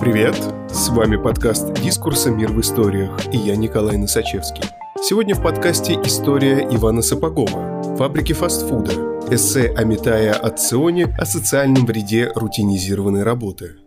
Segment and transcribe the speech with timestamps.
[0.00, 0.36] Привет!
[0.70, 2.30] С вами подкаст «Дискурса.
[2.30, 4.62] Мир в историях» и я Николай Носачевский.
[5.02, 8.92] Сегодня в подкасте история Ивана Сапогова, фабрики фастфуда,
[9.28, 13.78] эссе Амитая Ацционе о социальном вреде рутинизированной работы.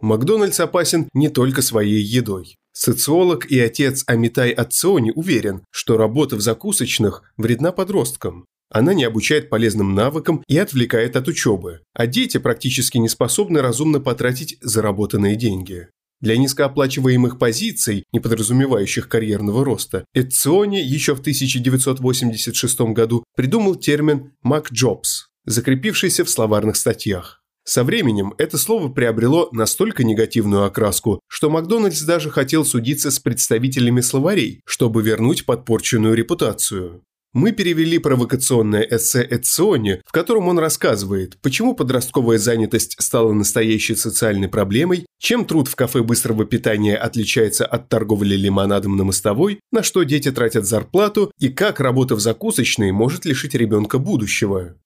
[0.00, 2.56] Макдональдс опасен не только своей едой.
[2.72, 8.44] Социолог и отец Амитай Ацциони уверен, что работа в закусочных вредна подросткам.
[8.70, 14.00] Она не обучает полезным навыкам и отвлекает от учебы, а дети практически не способны разумно
[14.00, 15.88] потратить заработанные деньги.
[16.20, 25.28] Для низкооплачиваемых позиций, не подразумевающих карьерного роста, Эциони еще в 1986 году придумал термин «макджобс»,
[25.46, 27.42] закрепившийся в словарных статьях.
[27.64, 34.00] Со временем это слово приобрело настолько негативную окраску, что Макдональдс даже хотел судиться с представителями
[34.00, 37.02] словарей, чтобы вернуть подпорченную репутацию.
[37.32, 44.48] Мы перевели провокационное эссе Эциони, в котором он рассказывает, почему подростковая занятость стала настоящей социальной
[44.48, 50.02] проблемой, чем труд в кафе быстрого питания отличается от торговли лимонадом на мостовой, на что
[50.02, 54.76] дети тратят зарплату и как работа в закусочной может лишить ребенка будущего.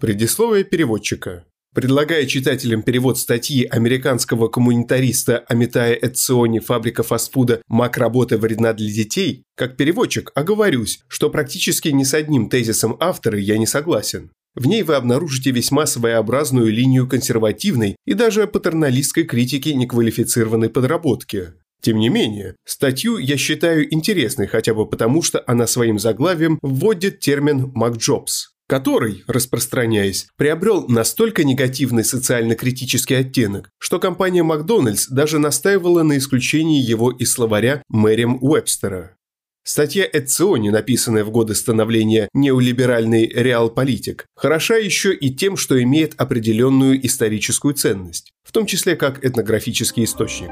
[0.00, 1.44] Предисловие переводчика.
[1.72, 7.62] Предлагая читателям перевод статьи американского коммунитариста Амитая Эциони «Фабрика фастфуда.
[7.68, 13.38] Мак работы вредна для детей», как переводчик оговорюсь, что практически ни с одним тезисом автора
[13.38, 14.32] я не согласен.
[14.56, 21.52] В ней вы обнаружите весьма своеобразную линию консервативной и даже патерналистской критики неквалифицированной подработки.
[21.80, 27.20] Тем не менее, статью я считаю интересной хотя бы потому, что она своим заглавием вводит
[27.20, 36.18] термин «макджобс», который, распространяясь, приобрел настолько негативный социально-критический оттенок, что компания Макдональдс даже настаивала на
[36.18, 39.16] исключении его из словаря Мэриам Уэбстера.
[39.64, 47.04] Статья Эциони, написанная в годы становления неолиберальный реал-политик, хороша еще и тем, что имеет определенную
[47.04, 50.50] историческую ценность, в том числе как этнографический источник.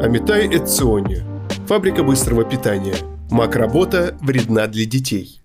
[0.00, 1.24] Амитай Эциони.
[1.66, 2.94] Фабрика быстрого питания.
[3.28, 5.40] Мак-работа вредна для детей.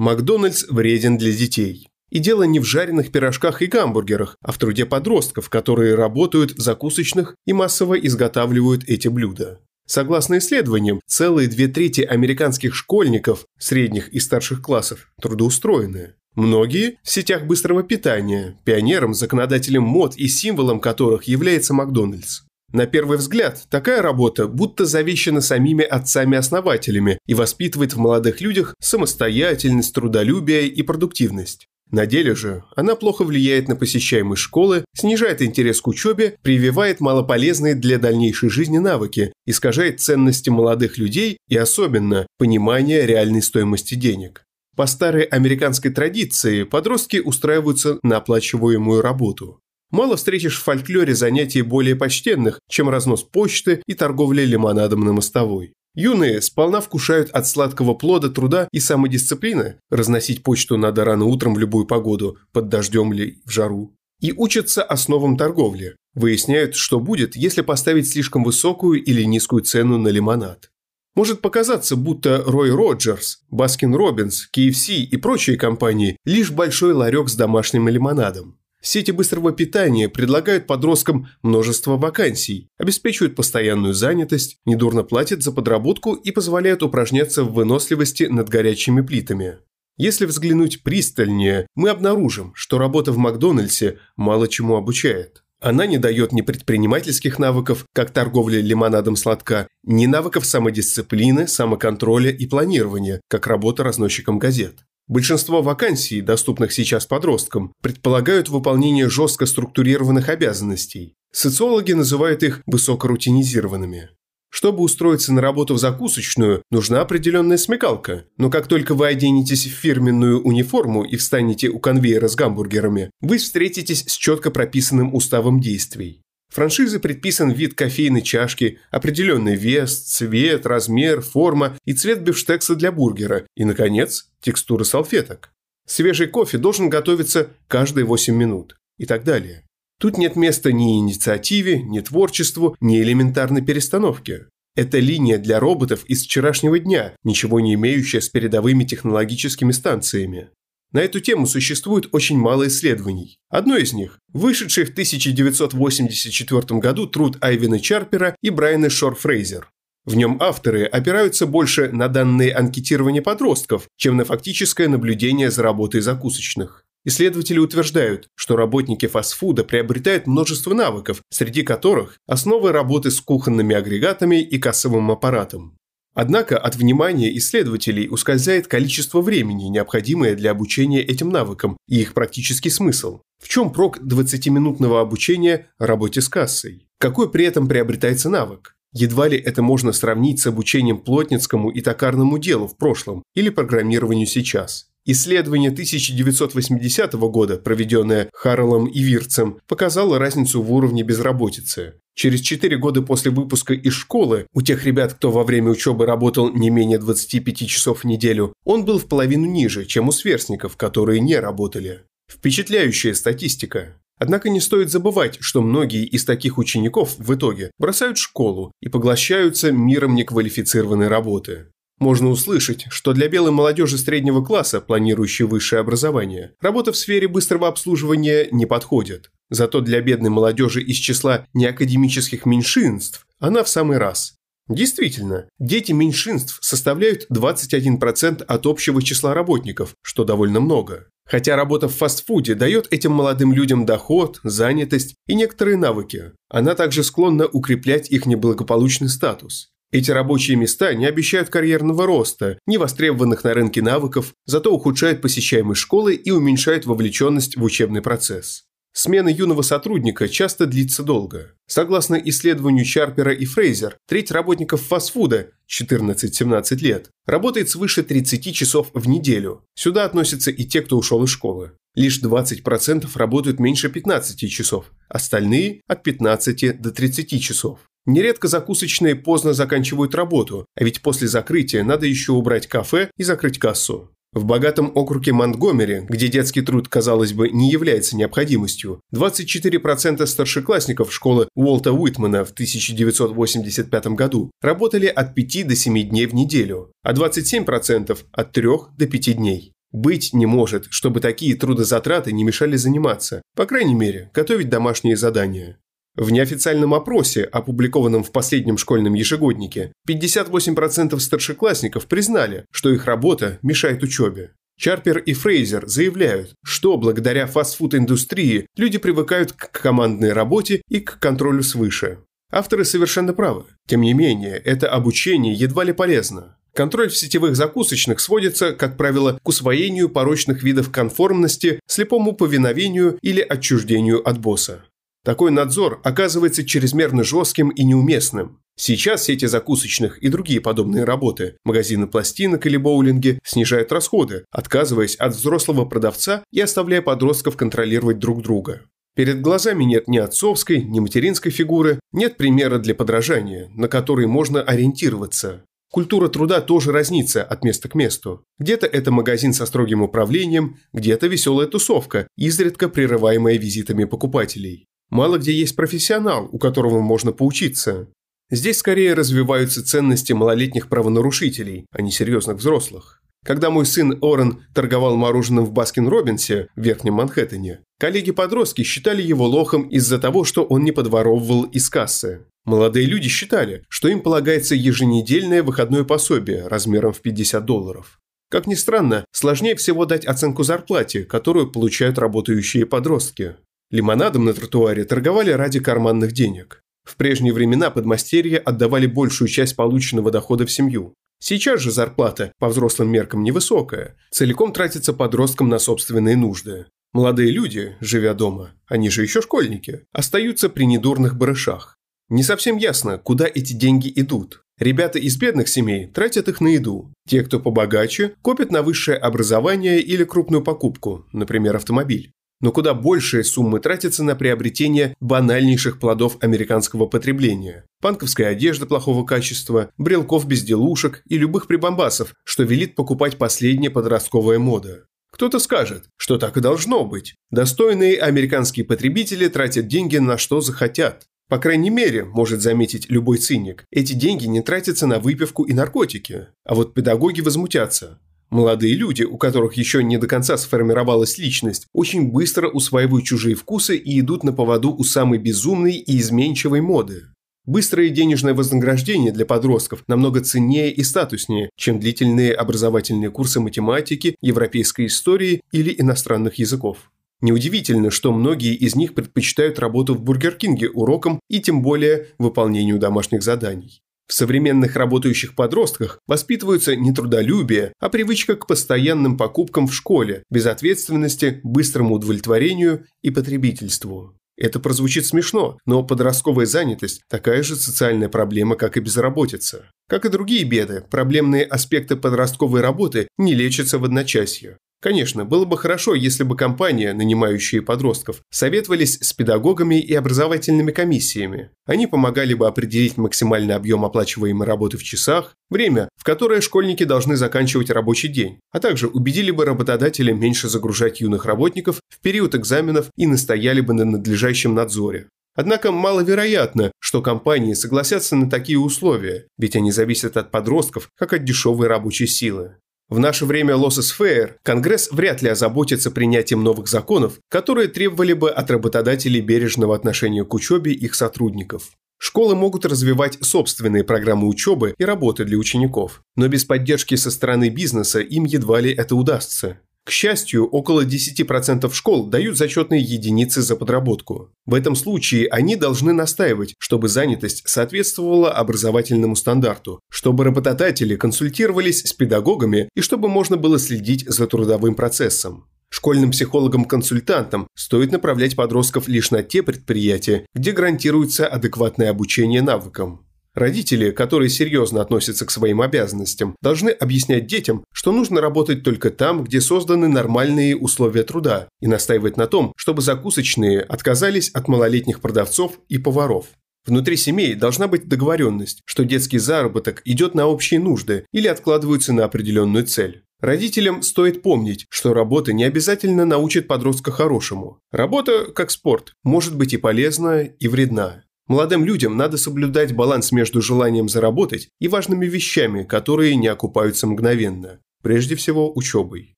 [0.00, 1.90] Макдональдс вреден для детей.
[2.08, 6.58] И дело не в жареных пирожках и гамбургерах, а в труде подростков, которые работают в
[6.58, 9.60] закусочных и массово изготавливают эти блюда.
[9.86, 16.14] Согласно исследованиям, целые две трети американских школьников средних и старших классов трудоустроены.
[16.34, 22.40] Многие в сетях быстрого питания, пионером, законодателем мод и символом которых является Макдональдс.
[22.72, 29.94] На первый взгляд, такая работа будто завещана самими отцами-основателями и воспитывает в молодых людях самостоятельность,
[29.94, 31.66] трудолюбие и продуктивность.
[31.90, 37.74] На деле же она плохо влияет на посещаемость школы, снижает интерес к учебе, прививает малополезные
[37.74, 44.44] для дальнейшей жизни навыки, искажает ценности молодых людей и особенно понимание реальной стоимости денег.
[44.76, 49.60] По старой американской традиции подростки устраиваются на оплачиваемую работу.
[49.90, 55.72] Мало встретишь в фольклоре занятий более почтенных, чем разнос почты и торговля лимонадом на мостовой.
[55.94, 61.58] Юные сполна вкушают от сладкого плода труда и самодисциплины, разносить почту надо рано утром в
[61.58, 67.62] любую погоду, под дождем ли в жару, и учатся основам торговли, выясняют, что будет, если
[67.62, 70.70] поставить слишком высокую или низкую цену на лимонад.
[71.16, 77.34] Может показаться, будто Рой Роджерс, Баскин Робинс, KFC и прочие компании– лишь большой ларек с
[77.34, 78.59] домашним лимонадом.
[78.82, 86.30] Сети быстрого питания предлагают подросткам множество вакансий, обеспечивают постоянную занятость, недурно платят за подработку и
[86.30, 89.58] позволяют упражняться в выносливости над горячими плитами.
[89.98, 95.42] Если взглянуть пристальнее, мы обнаружим, что работа в Макдональдсе мало чему обучает.
[95.60, 102.30] Она не дает ни предпринимательских навыков, как торговля лимонадом с лотка, ни навыков самодисциплины, самоконтроля
[102.30, 104.78] и планирования, как работа разносчиком газет.
[105.10, 111.14] Большинство вакансий, доступных сейчас подросткам, предполагают выполнение жестко структурированных обязанностей.
[111.32, 114.10] Социологи называют их высокорутинизированными.
[114.50, 118.26] Чтобы устроиться на работу в закусочную, нужна определенная смекалка.
[118.36, 123.38] Но как только вы оденетесь в фирменную униформу и встанете у конвейера с гамбургерами, вы
[123.38, 126.22] встретитесь с четко прописанным уставом действий.
[126.50, 133.46] Франшизе предписан вид кофейной чашки, определенный вес, цвет, размер, форма и цвет бифштекса для бургера
[133.56, 135.52] и, наконец, текстура салфеток.
[135.86, 139.64] Свежий кофе должен готовиться каждые 8 минут и так далее.
[140.00, 144.46] Тут нет места ни инициативе, ни творчеству, ни элементарной перестановке.
[144.74, 150.50] Это линия для роботов из вчерашнего дня, ничего не имеющая с передовыми технологическими станциями.
[150.92, 153.38] На эту тему существует очень мало исследований.
[153.48, 159.66] Одно из них– вышедший в 1984 году труд Айвина Чарпера и Брайана Шор-Фрейзер.
[160.04, 166.00] В нем авторы опираются больше на данные анкетирования подростков, чем на фактическое наблюдение за работой
[166.00, 166.84] закусочных.
[167.04, 174.42] Исследователи утверждают, что работники фастфуда приобретают множество навыков, среди которых основы работы с кухонными агрегатами
[174.42, 175.76] и кассовым аппаратом.
[176.14, 182.70] Однако от внимания исследователей ускользает количество времени, необходимое для обучения этим навыкам, и их практический
[182.70, 183.20] смысл.
[183.40, 186.88] В чем прок 20-минутного обучения работе с кассой?
[186.98, 188.74] Какой при этом приобретается навык?
[188.92, 194.26] Едва ли это можно сравнить с обучением плотницкому и токарному делу в прошлом или программированию
[194.26, 194.89] сейчас.
[195.06, 201.94] Исследование 1980 года, проведенное Харлом и Вирцем, показало разницу в уровне безработицы.
[202.14, 206.52] Через 4 года после выпуска из школы, у тех ребят, кто во время учебы работал
[206.52, 211.20] не менее 25 часов в неделю, он был в половину ниже, чем у сверстников, которые
[211.20, 212.02] не работали.
[212.30, 213.96] Впечатляющая статистика.
[214.18, 219.72] Однако не стоит забывать, что многие из таких учеников в итоге бросают школу и поглощаются
[219.72, 221.68] миром неквалифицированной работы.
[222.00, 227.68] Можно услышать, что для белой молодежи среднего класса, планирующей высшее образование, работа в сфере быстрого
[227.68, 229.30] обслуживания не подходит.
[229.50, 234.34] Зато для бедной молодежи из числа неакадемических меньшинств она в самый раз.
[234.68, 241.08] Действительно, дети меньшинств составляют 21% от общего числа работников, что довольно много.
[241.26, 247.04] Хотя работа в фастфуде дает этим молодым людям доход, занятость и некоторые навыки, она также
[247.04, 249.70] склонна укреплять их неблагополучный статус.
[249.92, 255.80] Эти рабочие места не обещают карьерного роста, не востребованных на рынке навыков, зато ухудшают посещаемость
[255.80, 258.64] школы и уменьшают вовлеченность в учебный процесс.
[258.92, 261.52] Смена юного сотрудника часто длится долго.
[261.68, 269.08] Согласно исследованию Чарпера и Фрейзер, треть работников фастфуда 14-17 лет работает свыше 30 часов в
[269.08, 269.64] неделю.
[269.74, 271.72] Сюда относятся и те, кто ушел из школы.
[271.94, 277.78] Лишь 20% работают меньше 15 часов, остальные– от 15 до 30 часов.
[278.06, 283.58] Нередко закусочные поздно заканчивают работу, а ведь после закрытия надо еще убрать кафе и закрыть
[283.58, 284.10] кассу.
[284.32, 291.48] В богатом округе Монтгомери, где детский труд, казалось бы, не является необходимостью, 24% старшеклассников школы
[291.56, 298.18] Уолта Уитмана в 1985 году работали от 5 до 7 дней в неделю, а 27%
[298.30, 299.72] от 3 до 5 дней.
[299.90, 305.80] Быть не может, чтобы такие трудозатраты не мешали заниматься, по крайней мере, готовить домашние задания.
[306.16, 314.02] В неофициальном опросе, опубликованном в последнем школьном ежегоднике, 58% старшеклассников признали, что их работа мешает
[314.02, 314.52] учебе.
[314.78, 321.62] Чарпер и Фрейзер заявляют, что благодаря фастфуд-индустрии люди привыкают к командной работе и к контролю
[321.62, 322.20] свыше.
[322.50, 323.64] Авторы совершенно правы.
[323.86, 326.56] Тем не менее, это обучение едва ли полезно.
[326.74, 333.40] Контроль в сетевых закусочных сводится, как правило, к усвоению порочных видов конформности, слепому повиновению или
[333.40, 334.84] отчуждению от босса.
[335.24, 338.60] Такой надзор оказывается чрезмерно жестким и неуместным.
[338.76, 345.34] Сейчас сети закусочных и другие подобные работы, магазины пластинок или боулинги, снижают расходы, отказываясь от
[345.34, 348.82] взрослого продавца и оставляя подростков контролировать друг друга.
[349.14, 354.62] Перед глазами нет ни отцовской, ни материнской фигуры, нет примера для подражания, на который можно
[354.62, 355.64] ориентироваться.
[355.90, 358.44] Культура труда тоже разнится от места к месту.
[358.58, 364.86] Где-то это магазин со строгим управлением, где-то веселая тусовка, изредка прерываемая визитами покупателей.
[365.10, 368.08] Мало где есть профессионал, у которого можно поучиться.
[368.50, 373.22] Здесь скорее развиваются ценности малолетних правонарушителей, а не серьезных взрослых.
[373.44, 379.88] Когда мой сын Орен торговал мороженым в Баскин-Робинсе в Верхнем Манхэттене, коллеги-подростки считали его лохом
[379.88, 382.46] из-за того, что он не подворовывал из кассы.
[382.64, 388.20] Молодые люди считали, что им полагается еженедельное выходное пособие размером в 50 долларов.
[388.50, 393.56] Как ни странно, сложнее всего дать оценку зарплате, которую получают работающие подростки.
[393.90, 396.84] Лимонадом на тротуаре торговали ради карманных денег.
[397.04, 401.14] В прежние времена подмастерья отдавали большую часть полученного дохода в семью.
[401.40, 406.86] Сейчас же зарплата, по взрослым меркам невысокая, целиком тратится подросткам на собственные нужды.
[407.12, 411.96] Молодые люди, живя дома, они же еще школьники, остаются при недурных барышах.
[412.28, 414.62] Не совсем ясно, куда эти деньги идут.
[414.78, 417.12] Ребята из бедных семей тратят их на еду.
[417.26, 423.44] Те, кто побогаче, копят на высшее образование или крупную покупку, например, автомобиль но куда большие
[423.44, 427.84] суммы тратятся на приобретение банальнейших плодов американского потребления.
[428.00, 435.04] Панковская одежда плохого качества, брелков безделушек и любых прибамбасов, что велит покупать последняя подростковая мода.
[435.32, 437.34] Кто-то скажет, что так и должно быть.
[437.50, 441.26] Достойные американские потребители тратят деньги на что захотят.
[441.48, 446.46] По крайней мере, может заметить любой циник, эти деньги не тратятся на выпивку и наркотики.
[446.64, 448.20] А вот педагоги возмутятся.
[448.50, 453.96] Молодые люди, у которых еще не до конца сформировалась личность, очень быстро усваивают чужие вкусы
[453.96, 457.22] и идут на поводу у самой безумной и изменчивой моды.
[457.64, 465.06] Быстрое денежное вознаграждение для подростков намного ценнее и статуснее, чем длительные образовательные курсы математики, европейской
[465.06, 467.12] истории или иностранных языков.
[467.42, 472.98] Неудивительно, что многие из них предпочитают работу в Бургер Кинге урокам и тем более выполнению
[472.98, 474.02] домашних заданий.
[474.30, 481.60] В современных работающих подростках воспитываются не трудолюбие, а привычка к постоянным покупкам в школе, безответственности,
[481.64, 484.36] быстрому удовлетворению и потребительству.
[484.56, 489.90] Это прозвучит смешно, но подростковая занятость– такая же социальная проблема, как и безработица.
[490.08, 494.78] Как и другие беды, проблемные аспекты подростковой работы не лечатся в одночасье.
[495.00, 501.70] Конечно, было бы хорошо, если бы компания, нанимающие подростков, советовались с педагогами и образовательными комиссиями.
[501.86, 507.36] Они помогали бы определить максимальный объем оплачиваемой работы в часах, время, в которое школьники должны
[507.36, 513.06] заканчивать рабочий день, а также убедили бы работодателя меньше загружать юных работников в период экзаменов
[513.16, 515.28] и настояли бы на надлежащем надзоре.
[515.54, 521.44] Однако маловероятно, что компании согласятся на такие условия, ведь они зависят от подростков, как от
[521.44, 522.76] дешевой рабочей силы.
[523.10, 528.70] В наше время лососфейр Конгресс вряд ли озаботится принятием новых законов, которые требовали бы от
[528.70, 531.90] работодателей бережного отношения к учебе их сотрудников.
[532.18, 537.68] Школы могут развивать собственные программы учебы и работы для учеников, но без поддержки со стороны
[537.68, 539.80] бизнеса им едва ли это удастся.
[540.04, 544.50] К счастью, около 10% школ дают зачетные единицы за подработку.
[544.66, 552.12] В этом случае они должны настаивать, чтобы занятость соответствовала образовательному стандарту, чтобы работодатели консультировались с
[552.12, 555.66] педагогами и чтобы можно было следить за трудовым процессом.
[555.92, 563.26] Школьным психологам-консультантам стоит направлять подростков лишь на те предприятия, где гарантируется адекватное обучение навыкам.
[563.60, 569.44] Родители, которые серьезно относятся к своим обязанностям, должны объяснять детям, что нужно работать только там,
[569.44, 575.78] где созданы нормальные условия труда, и настаивать на том, чтобы закусочные отказались от малолетних продавцов
[575.90, 576.46] и поваров.
[576.86, 582.24] Внутри семей должна быть договоренность, что детский заработок идет на общие нужды или откладывается на
[582.24, 583.24] определенную цель.
[583.42, 587.78] Родителям стоит помнить, что работа не обязательно научит подростка хорошему.
[587.92, 591.24] Работа, как спорт, может быть и полезна, и вредна.
[591.50, 597.80] Молодым людям надо соблюдать баланс между желанием заработать и важными вещами, которые не окупаются мгновенно.
[598.04, 599.34] Прежде всего, учебой.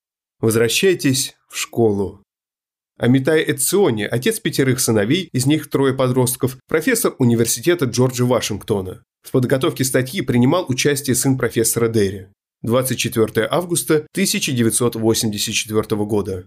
[0.39, 2.23] Возвращайтесь в школу.
[2.99, 9.03] Амитай Эциони, отец пятерых сыновей, из них трое подростков, профессор университета Джорджа Вашингтона.
[9.23, 12.27] В подготовке статьи принимал участие сын профессора Дерри.
[12.61, 16.47] 24 августа 1984 года.